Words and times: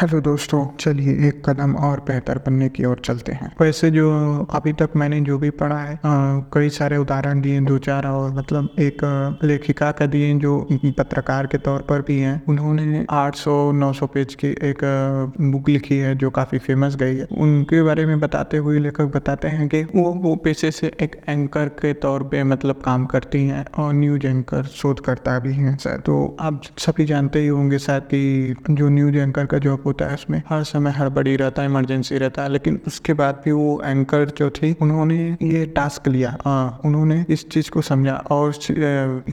Hello 0.00 0.20
दोस्तों, 0.20 0.64
चलिए 0.80 1.12
एक 1.28 1.42
कदम 1.46 1.74
और 1.76 2.00
बेहतर 2.00 2.38
बनने 2.38 2.68
की 2.68 2.84
ओर 2.84 3.00
चलते 3.04 3.32
हैं। 3.32 3.50
वैसे 3.60 3.90
जो 3.90 4.10
अभी 4.50 4.72
तक 4.72 4.90
मैंने 4.96 5.20
जो 5.20 5.36
भी 5.38 5.50
पढ़ा 5.52 5.78
है 5.78 5.98
कई 6.54 6.68
सारे 6.68 6.96
उदाहरण 6.96 7.40
दिए 7.40 7.60
दो 7.60 7.76
चार 7.78 8.06
और 8.06 8.30
मतलब 8.34 8.68
एक 8.80 9.02
लेखिका 9.44 9.90
का 9.92 10.06
दिए 10.06 10.32
जो 10.34 10.56
पत्रकार 10.98 11.46
के 11.46 11.58
तौर 11.58 11.82
पर 11.88 12.02
भी 12.02 12.18
हैं। 12.18 12.42
उन्होंने 12.48 13.04
800 13.10 13.56
900 13.72 14.06
पेज 14.14 14.34
की 14.34 14.48
एक 14.62 14.84
बुक 15.40 15.68
लिखी 15.68 15.98
है 15.98 16.14
जो 16.14 16.30
काफ़ी 16.30 16.58
फ़ेमस 16.58 16.96
गई 16.96 17.16
है। 17.16 17.26
उनके 17.38 17.82
बारे 17.82 18.06
में 18.06 18.18
बताते 18.20 18.56
हुए 18.56 18.78
लेखक 18.78 19.12
बताते 19.16 19.48
हैं 19.48 19.68
कि 19.68 19.82
वो 19.84 20.12
वो 20.22 20.34
पेशे 20.44 20.70
से 20.70 20.92
एक 21.00 21.20
एंकर 21.28 21.68
के 21.82 21.92
तौर 21.98 22.22
पे 22.22 22.42
मतलब 22.44 22.80
काम 22.84 23.06
करती 23.06 23.44
हैं 23.46 23.64
और 23.78 23.92
न्यूज़ 23.94 24.26
एंकर 24.26 24.64
शोधकर्ता 24.72 25.38
भी 25.38 25.52
हैं 25.52 25.76
शायद 25.76 26.00
तो 26.00 26.18
आप 26.40 26.62
सभी 26.78 27.06
जानते 27.06 27.40
ही 27.40 27.48
होंगे 27.48 27.78
शायद 27.80 28.08
कि 28.14 28.56
जो 28.70 28.88
न्यूज़ 28.88 29.16
एंकर 29.18 29.46
का 29.46 29.58
जॉब 29.60 29.88
होता 29.90 30.06
है 30.06 30.14
उसमें। 30.14 30.42
हर 30.48 30.62
समय 30.64 30.90
हड़बड़ी 30.92 31.36
रहता 31.36 31.62
है 31.62 31.68
इमरजेंसी 31.68 32.18
रहता 32.18 32.42
है 32.42 32.52
लेकिन 32.52 32.80
उसके 32.86 33.12
बाद 33.14 33.40
भी 33.44 33.52
वो 33.52 33.80
एंकर 33.84 34.24
जो 34.38 34.50
थी 34.52 34.72
उन्होंने 34.82 35.18
ये 35.42 35.64
टास्क 35.76 36.08
लिया। 36.08 36.36
हाँ 36.44 36.80
उन्होंने 36.84 37.24
इस 37.28 37.48
चीज़ 37.50 37.70
को 37.70 37.82
समझा 37.82 38.14
और 38.30 38.52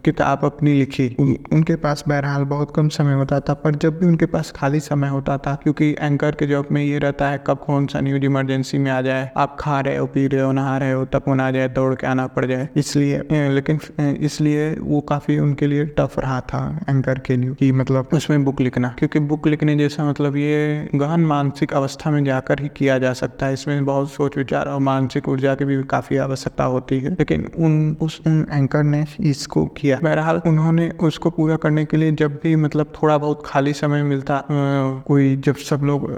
किताब 0.06 0.46
अपनी 0.46 0.74
लिखी। 0.74 1.08
उन, 1.20 1.36
उनके 1.54 1.76
पास 1.78 2.04
बहरहाल 2.08 2.44
बहुत 2.48 2.74
कम 2.76 2.88
समय 2.90 3.14
होता 3.14 3.40
था 3.40 3.54
पर 3.56 3.76
जब 3.78 4.00
भी 4.00 4.06
उनके 4.06 4.26
पास 4.28 4.52
खाली 4.56 4.80
समय 4.82 5.10
होता 5.10 5.38
था 5.38 5.56
क्योंकि 5.64 5.90
एंकर 5.92 6.36
के 6.36 6.48
जॉब 6.48 6.68
में 6.72 6.84
ये 6.84 6.98
रहता 7.00 7.30
है 7.30 7.44
कब 7.48 7.64
कौन 7.66 7.88
सा 7.88 8.00
न्यूज़ 8.02 8.26
इमरजेंसी 8.26 8.78
में 8.78 8.92
आ 8.92 9.02
जाए 9.02 9.30
आप 9.38 9.56
खा 9.60 9.80
रहे 9.80 9.98
हो 9.98 10.06
पी 10.08 10.26
रहे 10.28 10.42
हो 10.42 10.52
नहा 10.52 10.78
रहे 10.78 10.92
हो 10.92 11.06
तब 11.06 11.22
फ़ोन 11.22 11.42
आ 11.42 11.50
जाए 11.52 11.68
दौड़ 11.70 11.94
के 11.96 12.08
आना 12.08 12.26
पड़ 12.28 12.46
जाए। 12.46 12.68
इसलिए 12.78 13.50
लेकिन 13.50 13.80
इसलिए 14.22 14.70
वो 14.82 15.00
काफ़ी 15.10 15.38
उनके 15.40 15.68
लिए 15.68 15.86
टफ 15.98 16.20
रहा 16.20 16.40
था 16.44 16.62
एंकर 16.90 17.20
के 17.20 17.36
लिए 17.38 17.54
कि 17.54 17.72
मतलब 17.74 18.10
उसमें 18.14 18.44
बुक 18.46 18.62
लिखना। 18.62 18.94
क्योंकि 19.00 19.20
बुक 19.30 19.48
लिखने 19.48 19.76
जैसा 19.76 20.10
मतलब 20.10 20.36
ये 20.38 20.47
गहन 20.96 21.20
मानसिक 21.20 21.74
अवस्था 21.74 22.12
में 22.12 22.24
जाकर 22.24 22.60
ही 22.60 22.70
किया 22.76 22.98
जा 23.00 23.14
सकता 23.14 23.46
है। 23.46 23.54
इसमें 23.54 23.86
बहुत 23.86 24.12
सोच 24.12 24.38
विचार 24.38 24.68
और 24.68 24.80
मानसिक 24.80 25.30
ऊर्जा 25.30 25.56
की 25.56 25.66
भी 25.66 25.84
काफ़ी 25.84 26.18
आवश्यकता 26.18 26.64
होती 26.64 27.00
है। 27.00 27.12
लेकिन 27.12 27.50
उन, 27.58 27.98
उस, 28.02 28.22
उन 28.28 28.46
एंकर 28.52 28.84
ने 28.84 29.06
इसको 29.20 29.66
किया। 29.66 30.00
बहरहाल, 30.04 30.42
उन्होंने 30.46 30.90
उसको 30.90 31.30
पूरा 31.30 31.56
करने 31.56 31.86
के 31.86 31.98
लिए 31.98 32.12
जब 32.12 32.40
भी 32.44 32.56
मतलब 32.56 32.94
थोड़ा 33.04 33.18
बहुत 33.18 33.44
खाली 33.46 33.74
समय 33.74 34.04
मिलता 34.04 34.44
कोई 35.08 35.36
जब 35.36 35.56
सब 35.56 35.82
लोग 35.84 36.10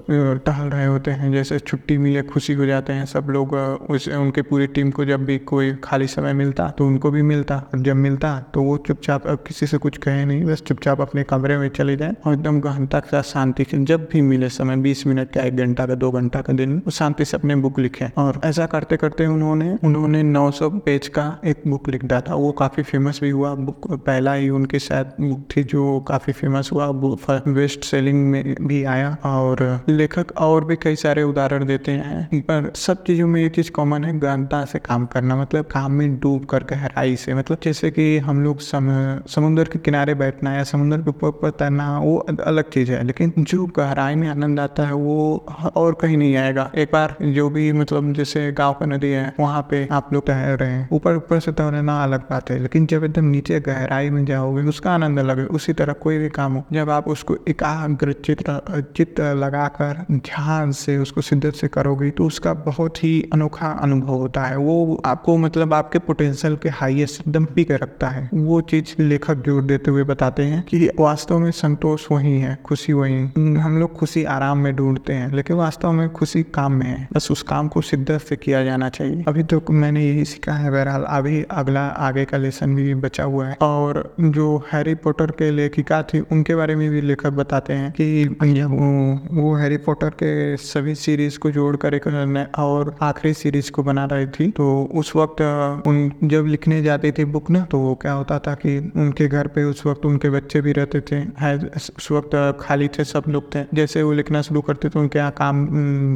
टहल 0.45 0.67
रहे 0.67 0.86
होते 0.86 1.11
हैं, 1.11 1.31
जैसे 1.31 1.59
छुट्टी 1.59 1.97
मिले, 1.97 2.21
खुशी 2.21 2.53
हो 2.53 2.66
जाते 2.66 2.93
हैं, 2.93 3.05
सब 3.05 3.27
लोग 3.30 3.53
उस, 3.89 4.08
उनके 4.09 4.41
पूरी 4.41 4.67
टीम 4.67 4.91
को 4.91 5.05
जब 5.05 5.25
भी 5.25 5.38
कोई 5.38 5.75
खाली 5.83 6.08
समय 6.08 6.33
मिलता 6.33 6.69
तो 6.69 6.88
उनको 6.88 7.11
भी 7.11 7.21
मिलता। 7.21 7.64
जब 7.75 7.95
मिलता 7.95 8.39
तो 8.53 8.64
वो 8.64 8.77
चुपचाप, 8.77 9.27
अब 9.27 9.43
किसी 9.47 9.67
से 9.67 9.77
कुछ 9.77 9.97
कहे 9.97 10.25
नहीं, 10.25 10.43
बस 10.45 10.61
चुपचाप 10.61 11.02
अपने 11.02 11.23
कमरे 11.23 11.58
में 11.58 11.69
चले 11.69 11.95
जाए 11.95 12.14
और 12.25 12.33
एकदम 12.33 12.59
गहनता 12.59 12.99
के 12.99 13.08
साथ 13.08 13.23
शांति 13.23 13.66
जब 13.73 14.08
भी 14.11 14.18
मिले 14.21 14.49
समय 14.49 14.77
बीस 14.77 15.07
मिनट 15.07 15.31
का 15.31 15.41
एक 15.41 15.57
घंटा 15.57 15.85
का 15.85 15.95
दो 15.95 16.11
घंटा 16.11 16.41
का 16.41 16.53
दिन 16.53 16.81
शांति 16.91 17.25
से 17.25 17.37
अपने 17.37 17.55
बुक 17.55 17.79
लिखे। 17.79 18.05
और 18.17 18.41
ऐसा 18.45 18.65
करते 18.65 18.97
करते 18.97 19.25
उन्होंने 19.25 19.77
उन्होंने 19.83 20.23
900 20.23 20.69
पेज 20.69 21.07
का 21.07 21.39
एक 21.45 21.61
बुक 21.67 21.89
लिख 21.89 22.05
था। 22.05 22.35
वो 22.35 22.51
काफ़ी 22.51 22.83
फ़ेमस 22.83 23.19
भी 23.23 23.29
हुआ। 23.29 23.55
बुक 23.55 23.91
पहला 23.93 24.33
ही 24.33 24.49
उनकी 24.49 24.79
शायद 24.79 25.05
बुक 25.21 25.47
थी 25.57 25.63
जो 25.63 25.99
काफ़ी 25.99 26.33
फ़ेमस 26.33 26.69
हुआ। 26.73 26.87
वेस्ट 27.47 27.83
सेलिंग 27.83 28.29
में 28.29 28.55
भी 28.61 28.83
आया। 28.83 29.17
और 29.25 29.81
लेखक 29.89 30.31
और 30.37 30.65
भी 30.65 30.75
कई 30.75 30.95
सारे 30.95 31.23
उदाहरण 31.23 31.65
देते 31.65 31.91
हैं। 31.91 32.41
पर 32.41 32.71
सब 32.75 33.03
चीज़ों 33.03 33.27
में 33.27 33.41
ये 33.41 33.49
चीज़ 33.49 33.71
कॉमन 33.71 34.03
है 34.03 34.19
गहनता 34.19 34.65
से 34.65 34.79
काम 34.79 35.05
करना। 35.05 35.35
मतलब 35.35 35.65
काम 35.65 35.91
में 35.91 36.19
डूब 36.19 36.45
कर 36.45 36.63
गहराई 36.63 37.15
से। 37.15 37.33
मतलब 37.33 37.57
जैसे 37.63 37.91
कि 37.91 38.17
हम 38.17 38.43
लोग 38.43 38.59
सम, 38.59 39.19
समुद्र 39.27 39.63
के 39.63 39.79
किनारे 39.79 40.13
बैठना 40.13 40.53
या 40.53 40.63
समुद्र 40.63 41.01
के 41.01 41.09
ऊपर 41.09 41.29
पर 41.29 41.49
तैरना 41.49 41.99
वो 41.99 42.17
अलग 42.17 42.69
चीज़ 42.69 42.91
है। 42.91 43.03
लेकिन 43.03 43.33
जो 43.39 43.65
गहराई 43.65 44.08
में 44.15 44.27
आनंद 44.29 44.59
आता 44.59 44.83
है, 44.83 44.93
वो 44.93 45.45
और 45.75 45.93
कहीं 45.93 46.17
नहीं 46.17 46.35
आएगा। 46.38 46.69
एक 46.75 46.89
बार 46.93 47.15
जो 47.23 47.49
भी 47.49 47.71
मतलब 47.73 48.11
जैसे 48.13 48.52
गाँव 48.52 48.73
का 48.73 48.85
नदी 48.85 49.09
है, 49.09 49.33
वहाँ 49.39 49.61
पे 49.69 49.88
आप 49.91 50.13
लोग 50.13 50.23
तैर 50.23 50.57
रहे 50.59 50.71
हैं। 50.71 50.88
ऊपर 50.91 51.15
ऊपर 51.15 51.39
से 51.39 51.52
तैरना 51.52 52.02
अलग 52.03 52.21
बात 52.30 52.49
है, 52.52 52.59
लेकिन 52.59 52.86
जब 52.86 53.03
एकदम 53.03 53.25
नीचे 53.25 53.59
गहराई 53.59 54.09
में 54.09 54.23
जाओगे, 54.25 54.64
उसका 54.70 54.92
आनंद 54.92 55.20
अलग 55.20 55.39
है। 55.39 55.45
उसी 55.49 55.73
तरह 55.73 55.93
कोई 56.02 56.17
भी 56.17 56.30
काम 56.31 56.53
हो, 56.53 56.64
जब 56.73 56.89
आप 56.89 57.08
उसको 57.08 57.37
एकाग्र 57.49 58.14
चित्र 58.15 58.81
चित्त 58.95 59.20
लगाकर 59.20 60.05
ध्यान 60.11 60.71
से 60.73 60.97
उसको 60.97 61.21
शिद्दत 61.21 61.53
से 61.53 61.67
करोगे 61.70 62.09
तो 62.09 62.26
उसका 62.26 62.53
बहुत 62.55 63.03
ही 63.03 63.11
अनोखा 63.33 63.71
अनुभव 63.81 64.14
होता 64.14 64.43
है। 64.43 64.58
वो 64.58 65.02
आपको 65.05 65.37
मतलब 65.37 65.73
आपके 65.73 65.99
पोटेंशियल 65.99 66.55
के 66.55 66.70
हाईएस्ट 66.71 67.21
एकदम 67.21 67.45
पीक 67.45 67.71
रखता 67.73 68.08
है। 68.09 68.30
वो 68.33 68.59
चीज़ 68.64 69.02
लेखक 69.02 69.43
ज़ोर 69.45 69.61
देते 69.64 69.91
हुए 69.91 70.03
बताते 70.03 70.43
हैं 70.43 70.61
कि 70.64 70.89
वास्तव 70.99 71.39
में 71.39 71.49
संतोष 71.53 72.05
वही 72.11 72.39
है, 72.39 72.58
खुशी 72.65 72.93
वही। 72.93 73.20
हम 73.58 73.77
लोग 73.80 73.89
खुशी 73.89 74.23
आराम 74.26 74.58
में 74.58 74.76
ढूंढते 74.76 75.14
हैं 75.14 75.32
लेकिन 75.32 75.55
वास्तव 75.55 75.92
में 75.92 76.10
खुशी 76.10 76.44
काम 76.44 76.73
में 76.73 76.86
है। 76.86 77.08
बस 77.14 77.32
उस 77.32 77.42
काम 77.44 77.67
को 77.67 77.82
शिद्दत 77.82 78.22
से 78.22 78.36
किया 78.36 78.64
जाना 78.64 78.89
चाहिए। 78.89 79.23
अभी 79.27 79.44
तो 79.44 79.61
मैंने 79.70 80.05
यही 80.05 80.26
सीखा 80.26 80.54
है 80.54 80.72
बहरहाल 80.72 81.04
अभी 81.04 81.44
अगला 81.52 81.86
आगे 81.88 82.26
का 82.26 82.38
लेसन 82.38 82.76
भी 82.76 82.94
बचा 82.95 83.23
हुआ 83.23 83.48
है। 83.48 83.58
और 83.61 84.16
जो 84.20 84.58
हैरी 84.73 84.95
पॉटर 84.95 85.32
के 85.32 85.50
लेखिका 85.52 86.02
थी 86.04 86.20
उनके 86.22 86.55
बारे 86.55 86.76
में 86.76 86.89
भी 86.89 87.02
लेखक 87.02 87.30
बताते 87.32 87.73
हैं 87.73 87.92
कि 87.92 88.23
जब 88.26 88.70
वो, 88.70 89.42
वो 89.42 89.55
हैरी 89.55 89.77
पॉटर 89.77 90.10
के 90.10 90.58
सभी 90.58 90.95
सीरीज़ 90.95 91.39
को 91.39 91.52
जोड़कर 91.52 91.94
एक 91.94 92.08
और 92.60 92.95
आखिरी 93.02 93.33
सीरीज़ 93.33 93.71
को 93.71 93.83
बना 93.83 94.06
रही 94.06 94.27
थी 94.27 94.50
तो 94.52 94.67
उस 94.95 95.16
वक्त 95.16 95.42
उन 95.88 96.11
जब 96.23 96.45
लिखने 96.45 96.82
जाती 96.83 97.11
थी 97.11 97.26
बुक 97.26 97.50
ना 97.50 97.66
तो 97.66 97.80
वो 97.80 97.95
क्या 97.95 98.14
होता 98.14 98.39
था 98.39 98.54
कि 98.56 98.77
उनके 98.95 99.27
घर 99.27 99.48
पे 99.48 99.64
उस 99.64 99.86
वक्त 99.86 100.06
उनके 100.06 100.30
बच्चे 100.30 100.61
भी 100.61 100.71
रहते 100.71 101.02
थे। 101.02 101.21
उस 101.98 102.08
वक्त 102.11 102.58
खाली 102.61 102.88
थे 102.88 103.04
सब 103.04 103.23
लोग 103.27 103.56
थे। 103.56 103.64
जैसे 103.79 104.03
वो 104.03 104.11
लिखना 104.13 104.41
शुरू 104.41 104.61
करते 104.61 104.89
तो 104.89 104.99
उनके 104.99 105.19
यहाँ 105.19 105.31
काम 105.33 105.65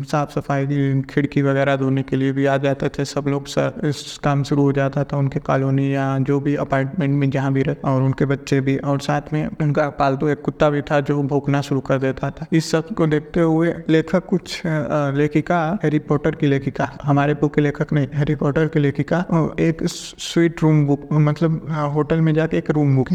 साफ़ 0.06 0.32
सफ़ाई 0.32 1.02
खिड़की 1.10 1.42
वगैरह 1.42 1.76
धोने 1.78 2.04
के 2.04 2.16
लिए 2.16 2.32
भी 2.32 2.46
आ 2.46 2.58
जाते 2.60 2.90
थे। 2.90 3.06
सब 3.08 3.28
लोग 3.28 3.48
सर 3.48 3.82
इस 3.86 4.18
काम 4.24 4.44
शुरू 4.44 4.64
हो 4.64 4.72
जाता 4.74 5.04
था 5.04 5.18
उनके 5.18 5.40
कॉलोनी 5.42 5.94
या 5.94 6.08
जो 6.22 6.40
भी 6.40 6.56
अपार्टमेंट 6.58 7.16
में 7.16 7.30
जहाँ 7.30 7.52
भी 7.54 7.64
रहते 7.64 7.88
और 7.88 8.02
उनके 8.04 8.26
बच्चे 8.26 8.60
भी। 8.62 8.78
और 8.78 9.00
साथ 9.02 9.34
में 9.34 9.48
उनका 9.62 9.88
पालतू 9.96 10.28
एक 10.28 10.42
कुत्ता 10.42 10.70
भी 10.70 10.82
था 10.82 11.00
जो 11.02 11.22
भौंकना 11.26 11.62
शुरू 11.62 11.80
कर 11.82 12.00
देता 12.00 12.30
था। 12.32 12.46
इस 12.54 12.72
सबको 12.72 13.08
देखते 13.08 13.40
हुए 13.42 13.74
लेखक 13.90 14.26
कुछ 14.26 14.62
लेखिका, 14.66 15.60
हैरी 15.84 16.00
पॉटर 16.02 16.36
की 16.36 16.48
लेखिका, 16.48 16.90
हमारे 17.04 17.34
बुक 17.36 17.54
के 17.56 17.62
लेखक 17.62 17.94
नहीं, 17.94 18.08
हैरी 18.14 18.36
पॉटर 18.36 18.68
की 18.68 18.80
लेखिका 18.80 19.20
एक 19.62 19.82
स्वीट 19.86 20.64
रूम 20.64 20.86
बुक 20.88 21.08
मतलब 21.14 21.68
होटल 21.94 22.22
में 22.22 22.34
जाके 22.34 22.58
एक 22.58 22.70
रूम 22.72 22.96
बुक, 22.96 23.10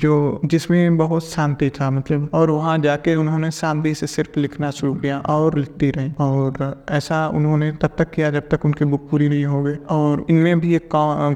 जो 0.00 0.40
जिसमें 0.44 0.96
बहुत 0.96 1.24
शांति 1.24 1.68
था 1.70 1.90
मतलब 1.90 2.28
और 2.34 2.50
वहाँ 2.50 2.78
जाके 2.80 3.14
उन्होंने 3.16 3.50
शांति 3.52 3.89
से 3.94 4.06
सिर्फ़ 4.06 4.40
लिखना 4.40 4.70
शुरू 4.70 4.94
किया 4.94 5.18
और 5.18 5.58
लिखती 5.58 5.90
रही। 5.90 6.12
और 6.20 6.84
ऐसा 6.90 7.26
उन्होंने 7.28 7.70
तब 7.72 7.90
तक 7.98 8.10
किया 8.10 8.30
जब 8.30 8.48
तक 8.48 8.64
उनकी 8.64 8.84
बुक 8.84 9.08
पूरी 9.10 9.28
नहीं 9.28 9.44
हो 9.44 9.62
गई। 9.62 9.74
और 9.90 10.24
इनमें 10.30 10.60
भी 10.60 10.74
एक 10.76 10.88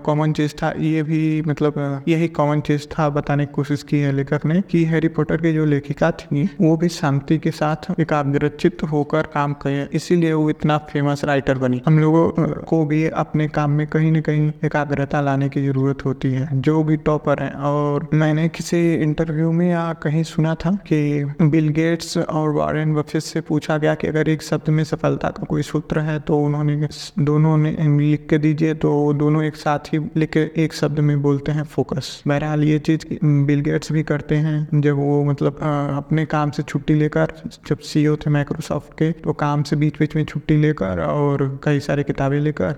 कॉमन 0.04 0.32
चीज़ 0.32 0.52
था। 0.52 0.72
ये 0.78 1.02
भी 1.02 1.42
मतलब 1.42 2.02
यही 2.08 2.28
कॉमन 2.28 2.60
चीज़ 2.60 2.86
था 2.88 3.08
बताने 3.10 3.46
की 3.46 3.52
कोशिश 3.52 3.82
की 3.82 3.98
है 3.98 4.12
लेखक 4.12 4.46
ने 4.46 4.60
कि 4.60 4.84
हैरी 4.84 5.08
पॉटर 5.08 5.36
की 5.36 5.52
जो 5.52 5.64
लेखिका 5.64 6.10
थी, 6.12 6.44
वो 6.60 6.76
भी 6.76 6.88
शांति 6.88 7.38
के 7.38 7.50
साथ 7.50 8.00
एकाग्रचित 8.00 8.82
होकर 8.82 9.22
काम 9.34 9.52
करे 9.54 9.88
इसीलिए 9.92 10.32
वो 10.32 10.48
इतना 10.50 10.78
फ़ेमस 10.92 11.24
राइटर 11.24 11.58
बनी। 11.58 11.82
हम 11.86 11.98
लोगों 11.98 12.28
को 12.62 12.84
भी 12.86 13.04
अपने 13.06 13.48
काम 13.48 13.70
में 13.70 13.86
कहीं 13.86 14.12
न 14.12 14.20
कहीं 14.20 14.52
एकाग्रता 14.64 15.20
लाने 15.20 15.48
की 15.48 15.66
ज़रूरत 15.66 16.04
होती 16.04 16.30
है, 16.30 16.48
जो 16.60 16.82
भी 16.84 16.96
टॉपर 16.96 17.42
है। 17.42 17.50
और 17.50 18.08
मैंने 18.14 18.48
किसी 18.48 18.94
इंटरव्यू 18.94 19.50
में 19.52 19.70
या 19.70 19.92
कहीं 20.02 20.22
सुना 20.24 20.54
था 20.54 20.70
कि 20.86 20.98
बिल 21.42 21.68
गेट्स 21.68 22.16
और 22.18 22.43
वॉरेन 22.50 22.94
बफेट 22.94 23.22
से 23.22 23.40
पूछा 23.40 23.78
गया 23.78 23.94
कि 23.94 24.06
अगर 24.06 24.28
एक 24.28 24.42
शब्द 24.42 24.68
में 24.70 24.82
सफलता 24.84 25.30
का 25.30 25.44
कोई 25.44 25.62
सूत्र 25.62 26.00
है 26.00 26.18
तो 26.20 26.38
उन्होंने 26.38 26.88
दोनों 27.18 27.56
ने 27.56 27.70
लिख 27.98 28.26
के 28.30 28.38
दीजिए 28.38 28.74
तो 28.74 29.12
दोनों 29.12 29.42
एक 29.44 29.56
साथ 29.56 29.92
ही 29.92 29.98
लिख 30.16 30.36
एक 30.36 30.74
शब्द 30.74 31.00
में 31.00 31.22
बोलते 31.22 31.52
हैं 31.52 31.64
फोकस। 31.64 32.22
बहरहाल 32.28 32.64
ये 32.64 32.78
चीज़ 32.78 33.06
बिल 33.46 33.60
गेट्स 33.60 33.92
भी 33.92 34.02
करते 34.02 34.36
हैं 34.36 34.80
जब 34.80 34.96
वो 34.96 35.22
मतलब 35.24 35.58
अ, 35.58 35.96
अपने 35.96 36.24
काम 36.26 36.50
से 36.50 36.62
छुट्टी 36.62 36.94
लेकर 36.94 37.32
जब 37.68 37.78
सीईओ 37.78 38.16
थे 38.16 38.30
माइक्रोसॉफ्ट 38.30 38.92
के 38.92 39.10
तो 39.12 39.32
काम 39.32 39.62
से 39.62 39.76
बीच 39.76 39.98
बीच 39.98 40.16
में 40.16 40.24
छुट्टी 40.24 40.56
लेकर 40.56 41.00
और 41.00 41.60
कई 41.64 41.80
सारी 41.80 42.02
किताबें 42.02 42.38
लेकर 42.40 42.70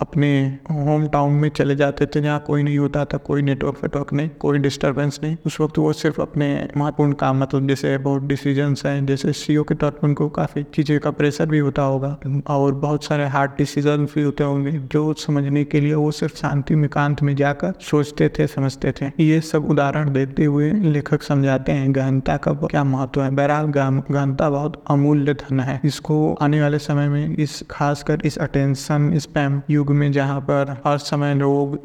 अपने 0.00 0.32
होम 0.70 1.06
टाउन 1.08 1.32
में 1.32 1.48
चले 1.48 1.76
जाते 1.76 2.06
थे 2.06 2.20
जहाँ 2.20 2.38
कोई 2.46 2.62
नहीं 2.62 2.78
होता 2.78 3.04
था 3.04 3.16
कोई 3.18 3.42
नेटवर्क 3.42 3.76
वेटवर्क 3.82 4.12
नहीं 4.12 4.28
कोई 4.40 4.58
डिस्टर्बेंस 4.58 5.20
नहीं। 5.22 5.36
उस 5.46 5.60
वक्त 5.60 5.78
वो 5.78 5.92
सिर्फ़ 5.92 6.20
अपने 6.22 6.68
महत्वपूर्ण 6.76 7.12
काम 7.12 7.40
मतलब 7.42 7.68
जैसे 7.68 7.96
बहुत 7.98 8.22
डिसीज़न 8.22 8.74
हैं 8.86 9.01
जैसे 9.06 9.32
सीईओ 9.34 9.62
के 9.62 9.74
तौर 9.74 9.90
पर 9.92 10.06
उनको 10.08 10.28
काफ़ी 10.30 10.62
चीज़ें 10.74 10.98
का 11.00 11.10
प्रेशर 11.12 11.46
भी 11.46 11.58
होता 11.58 11.82
होगा 11.84 12.16
और 12.48 12.74
बहुत 12.76 13.04
सारे 13.04 13.26
हार्ड 13.28 13.50
डिसीज़न 13.58 14.04
भी 14.06 14.22
होते 14.22 14.44
होंगे 14.44 14.72
जो 14.92 15.12
समझने 15.18 15.64
के 15.64 15.80
लिए 15.80 15.94
वो 15.94 16.10
सिर्फ़ 16.12 16.36
शांति 16.36 16.74
में, 16.74 16.88
कांत 16.90 17.22
में 17.22 17.34
जाकर 17.36 17.72
सोचते 17.82 18.28
थे, 18.28 18.46
समझते 18.46 18.92
थे। 18.92 19.10
ये 19.20 19.40
सब 19.42 19.68
उदाहरण 19.70 20.12
देते 20.12 20.44
हुए 20.44 20.70
लेखक 20.72 21.22
समझाते 21.22 21.72
हैं, 21.72 21.94
गहनता 21.94 22.36
का 22.36 22.52
क्या 22.62 22.84
महत्व 22.84 23.22
है? 23.22 23.30
बहरहाल 23.32 23.66
गहनता 23.66 24.50
बहुत 24.50 24.82
अमूल्य 24.90 25.34
धन 25.34 25.60
है। 25.60 25.80
इसको 25.84 26.16
आने 26.42 26.60
वाले 26.62 26.78
समय 26.80 27.08
में 27.08 27.36
इस, 27.36 27.62
खासकर 27.70 28.20
इस 28.24 28.38
अटेंशन 28.38 29.10
स्पैम 29.18 29.60
युग 29.70 29.90
में 29.92 30.10
जहाँ 30.12 30.40
पर 30.40 30.70
हर 30.86 30.98
समय 31.00 31.34
लोग 31.34 31.78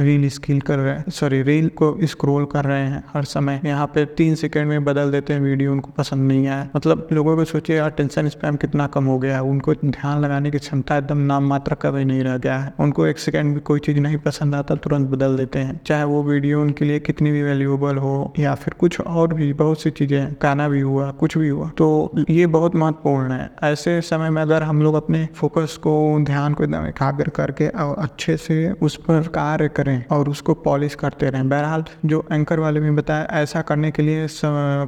रील 0.00 0.28
स्किल 0.30 0.60
कर 0.60 0.78
रहे 0.78 0.94
हैं 0.94 1.10
सॉरी 1.10 1.42
रील 1.42 1.68
को 1.76 1.96
स्क्रोल 2.04 2.44
कर 2.46 2.64
रहे 2.64 2.86
हैं, 2.86 3.02
हर 3.14 3.24
समय। 3.26 3.60
यहाँ 3.64 3.86
पे 3.86 4.04
तीन 4.16 4.34
सेकेंड 4.34 4.68
में 4.68 4.84
बदल 4.84 5.10
देते 5.10 5.32
हैं 5.32 5.40
वीडियो 5.40 5.72
उनको 5.72 5.90
पसंद 5.98 6.28
नहीं 6.28 6.41
नहीं 6.42 6.50
आया 6.50 6.68
मतलब 6.76 7.08
लोगों 7.12 7.36
को 7.36 7.44
सोचिए 7.44 7.76
अटेंशन 7.78 8.28
स्पैम 8.28 8.56
कितना 8.56 8.86
कम 8.88 9.04
हो 9.04 9.18
गया 9.18 9.34
है। 9.34 9.42
उनको 9.44 9.74
ध्यान 9.74 10.20
लगाने 10.20 10.50
की 10.50 10.58
क्षमता 10.58 10.96
एकदम 10.96 11.18
नाम 11.26 11.46
मात्र 11.48 11.74
का 11.74 11.90
भी 11.90 12.04
नहीं 12.04 12.22
रह 12.24 12.36
गया 12.38 12.58
है। 12.58 12.72
उनको 12.80 13.06
एक 13.06 13.18
सेकंड 13.18 13.54
भी 13.54 13.60
कोई 13.62 13.80
चीज़ 13.80 13.98
नहीं 14.00 14.16
पसंद 14.18 14.54
आता, 14.54 14.74
तुरंत 14.76 15.08
बदल 15.08 15.36
देते 15.36 15.58
हैं। 15.58 15.80
चाहे 15.86 16.04
वो 16.04 16.22
वीडियो 16.22 16.60
उनके 16.62 16.84
लिए 16.84 17.00
कितनी 17.00 17.30
भी 17.30 17.42
वैल्यूएबल 17.42 17.96
हो, 17.96 18.32
या 18.38 18.54
फिर 18.54 18.74
कुछ 18.74 19.00
और 19.00 19.34
भी, 19.34 19.52
बहुत 19.52 19.82
सी 19.82 19.90
चीज़ें 19.92 20.32
गाना 20.42 20.68
भी 20.68 20.80
हुआ, 20.80 21.10
कुछ 21.12 21.38
भी 21.38 21.48
हुआ। 21.48 21.70
तो 21.78 22.10
ये 22.30 22.46
बहुत 22.48 22.76
महत्वपूर्ण 22.76 23.32
है। 23.32 23.50
ऐसे 23.62 24.00
समय 24.02 24.30
में 24.30 24.40
अगर 24.42 24.62
हम 24.62 24.82
लोग 24.82 24.94
अपने 24.94 25.26
फोकस 25.36 25.76
को, 25.82 25.94
ध्यान 26.24 26.54
को 26.54 26.64
एकदम 26.64 26.86
एकाग्र 26.86 27.28
करके 27.30 27.68
और 27.68 27.96
अच्छे 27.98 28.36
से 28.36 28.70
उस 28.82 28.96
पर 28.98 29.28
कार्य 29.34 29.68
करें 29.68 30.04
और 30.10 30.28
उसको 30.28 30.54
पॉलिश 30.64 30.94
करते 30.94 31.30
रहें। 31.30 31.48
बहरहाल, 31.48 31.84
जो 32.04 32.24
एंकर 32.32 32.60
वाले 32.60 32.80
में 32.80 32.94
बताया, 32.96 33.26
ऐसा 33.42 33.60
करने 33.62 33.90
के 33.90 34.02
लिए 34.02 34.26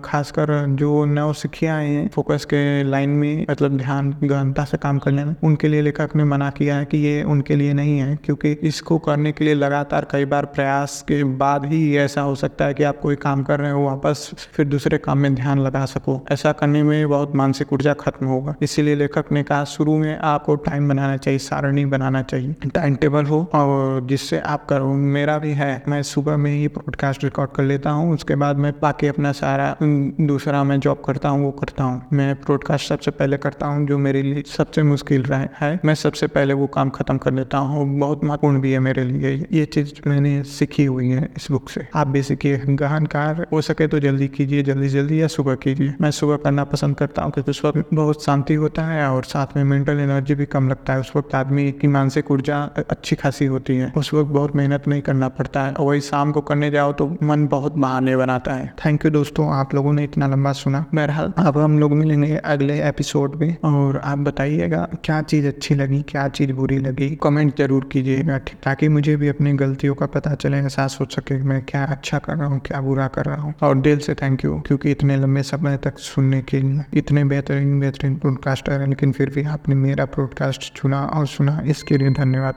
खासकर 0.05 0.53
जो 0.75 1.05
नव 1.07 1.33
सिखिया 1.45 1.75
हैं। 1.77 2.09
फोकस 2.09 2.45
के 2.45 2.83
लाइन 2.83 3.11
में 3.13 3.47
मतलब 3.51 3.77
ध्यान, 3.77 4.11
गहनता 4.25 4.65
से 4.65 4.77
काम 4.79 4.99
करने 4.99 5.25
में। 5.25 5.35
उनके 5.45 5.69
लिए 5.69 5.83
लेखक 5.83 6.11
ने 6.17 6.25
मना 6.25 6.51
किया 6.51 6.77
है 6.77 6.85
कि 6.85 6.99
ये 6.99 7.23
उनके 7.25 7.57
लिए 7.57 7.73
नहीं 7.75 7.99
है, 7.99 8.17
क्योंकि 8.25 8.53
इसको 8.63 8.99
करने 8.99 9.33
के 9.33 9.45
लिए 9.45 9.55
लगातार 9.55 10.07
कई 10.11 10.25
बार 10.25 10.45
प्रयास 10.55 11.01
के 11.09 11.23
बाद 11.37 11.65
ही 11.67 11.97
ऐसा 11.99 12.21
हो 12.21 12.35
सकता 12.35 12.65
है 12.65 12.75
कि 12.75 12.83
आप 12.83 12.99
कोई 12.99 13.17
काम 13.17 13.43
कर 13.43 13.61
रहे 13.61 13.71
हो, 13.71 13.85
वापस 13.85 14.31
फिर 14.55 14.67
दूसरे 14.67 14.99
काम 14.99 15.19
में 15.19 15.35
ध्यान 15.35 15.59
लगा 15.59 15.85
सको। 15.87 16.21
ऐसा 16.31 16.53
करने 16.53 16.83
में 16.83 17.09
बहुत 17.09 17.35
मानसिक 17.37 17.73
ऊर्जा 17.73 17.93
खत्म 17.95 18.27
होगा। 18.27 18.55
इसीलिए 18.63 18.95
लेखक 18.95 19.33
ने 19.33 19.43
कहा, 19.43 19.65
शुरू 19.67 19.97
में 19.99 20.19
आपको 20.19 20.55
टाइम 20.63 20.89
बनाना 20.89 21.17
चाहिए, 21.17 21.39
सारणी 21.39 21.85
बनाना 21.87 22.23
चाहिए। 22.23 22.55
टाइम 22.75 22.95
टेबल 22.97 23.25
हो 23.25 23.41
और 23.55 24.07
जिससे 24.07 24.39
आप 24.39 24.67
करो। 24.67 24.93
मेरा 25.15 25.39
भी 25.39 25.53
है। 25.53 25.83
मैं 25.89 26.03
सुबह 26.05 26.37
में 26.37 26.51
ही 26.51 26.69
पॉडकास्ट 26.69 27.25
रिकॉर्ड 27.25 27.51
कर 27.51 27.63
लेता 27.63 27.91
हूँ। 27.91 28.13
उसके 28.15 28.35
बाद 28.37 28.57
मैं 28.57 28.73
बाकी 28.83 29.07
अपना 29.07 29.33
सारा, 29.33 29.75
दूसरा 29.83 30.63
मैं 30.65 30.79
जॉब 30.81 31.03
करता 31.07 31.29
हूँ 31.29 31.34
वो 31.39 31.51
करता 31.53 31.85
हूँ। 31.85 32.03
मैं 32.13 32.35
पॉडकास्ट 32.37 32.89
सबसे 32.89 33.11
पहले 33.11 33.37
करता 33.37 33.67
हूँ, 33.67 33.87
जो 33.87 33.99
मेरे 33.99 34.23
लिए 34.23 34.43
सबसे 34.49 34.83
मुश्किल 34.83 35.23
रहा, 35.23 35.47
है। 35.61 35.81
मैं 35.85 35.95
सबसे 35.97 36.27
पहले 36.29 36.55
वो 36.55 36.67
काम 36.69 36.91
खत्म 36.91 37.19
कर 37.19 37.31
देता 37.31 37.59
हूँ, 37.61 37.87
बहुत 37.99 38.25
महत्वपूर्ण 38.25 38.61
भी 38.61 38.73
है 38.73 38.79
मेरे 38.81 39.05
लिए। 39.05 39.35
ये 39.53 39.65
चीज़ 39.67 39.93
मैंने 40.07 40.43
सीखी 40.45 40.85
हुई 40.85 41.09
है 41.09 41.29
इस 41.37 41.51
बुक 41.51 41.69
से। 41.69 41.87
आप 41.95 42.07
भी 42.07 42.23
सीखिए 42.23 42.59
गहन 42.59 43.07
हो 43.53 43.61
सके 43.61 43.87
तो 43.87 43.99
जल्दी 44.01 44.29
कीजिए 44.29 44.63
जल्दी 44.63 44.89
जल्दी 44.89 45.21
या 45.23 45.27
सुबह 45.29 45.55
कीजिए। 45.57 45.95
मैं 46.01 46.11
सुबह 46.11 46.37
करना 46.37 46.65
पसंद 46.65 46.97
करता 46.97 47.23
हूँ, 47.23 47.33
क्योंकि 47.33 47.51
उस 47.51 47.65
वक्त 47.65 47.89
बहुत 47.95 48.25
शांति 48.25 48.55
होता 48.55 48.83
है, 48.83 49.09
और 49.09 49.25
साथ 49.25 49.57
में 49.57 49.65
मेंटल 49.65 50.01
एनर्जी 50.01 50.35
भी 50.35 50.47
कम 50.47 50.69
लगता 50.69 50.93
है। 50.93 51.01
उस 51.01 51.13
वक्त 51.17 51.35
आदमी 51.35 51.71
की 51.73 51.89
मानसिक 51.89 52.31
ऊर्जा 52.31 52.59
अच्छी 52.91 53.17
खासी 53.17 53.47
होती 53.47 53.77
है। 53.77 53.93
उस 53.97 54.13
वक्त 54.15 54.31
बहुत 54.31 54.57
मेहनत 54.57 54.89
नहीं 54.89 55.03
करना 55.03 55.29
पड़ता 55.31 55.63
है, 55.63 55.73
और 55.73 55.87
वही 55.87 56.01
शाम 56.01 56.33
को 56.33 56.41
करने 56.43 56.71
जाओ 56.71 56.93
तो 56.93 57.07
मन 57.23 57.47
बहुत 57.47 57.77
बहाने 57.77 58.17
बनाता 58.17 58.55
है। 58.55 58.73
थैंक 58.85 59.05
यू 59.05 59.11
दोस्तों, 59.11 59.49
आप 59.55 59.75
लोगों 59.75 59.93
ने 59.93 60.05
इतना 60.05 60.27
लंबा 60.27 60.53
सुना। 60.55 60.85
बहरहाल 61.15 61.47
अब 61.47 61.59
हम 61.59 61.79
लोग 61.79 61.93
मिलेंगे 61.93 62.37
अगले 62.37 62.81
एपिसोड 62.89 63.35
में 63.41 63.57
और 63.65 63.97
आप 64.05 64.19
बताइएगा 64.19 64.87
क्या 65.05 65.21
चीज़ 65.23 65.47
अच्छी 65.47 65.75
लगी, 65.75 66.01
क्या 66.09 66.27
चीज़ 66.29 66.53
बुरी 66.53 66.79
लगी। 66.79 67.09
कमेंट 67.23 67.57
ज़रूर 67.59 67.89
कीजिएगा 67.93 68.39
ताकि 68.65 68.89
मुझे 68.89 69.17
भी 69.17 69.29
अपनी 69.29 69.53
गलतियों 69.55 69.95
का 69.95 70.07
पता 70.07 70.35
चले, 70.35 70.59
एहसास 70.59 70.99
हो 71.01 71.07
सके 71.11 71.39
मैं 71.43 71.61
क्या 71.69 71.85
अच्छा 71.87 72.19
कर 72.19 72.37
रहा 72.37 72.49
हूँ, 72.49 72.61
क्या 72.67 72.81
बुरा 72.81 73.07
कर 73.09 73.25
रहा 73.25 73.43
हूँ। 73.43 73.55
और 73.63 73.81
दिल 73.81 73.99
से 73.99 74.15
थैंक 74.15 74.45
यू 74.45 74.59
क्योंकि 74.67 74.91
इतने 74.91 75.17
लंबे 75.17 75.43
समय 75.43 75.77
तक 75.85 75.99
सुनने 75.99 76.41
के 76.43 76.61
लिए, 76.61 76.85
इतने 76.95 77.25
बेहतरीन 77.25 77.79
बेहतरीन 77.81 78.17
पॉडकास्टर 78.17 78.81
हैं, 78.81 78.89
लेकिन 78.89 79.13
फिर 79.13 79.31
भी 79.31 79.45
आपने 79.55 79.75
मेरा 79.75 80.05
पॉडकास्ट 80.17 80.73
चुना 80.77 81.05
और 81.07 81.27
सुना, 81.27 81.61
इसके 81.67 81.99
लिए 81.99 82.11
धन्यवाद। 82.13 82.53